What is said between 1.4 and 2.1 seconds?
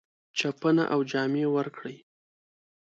ورکړې.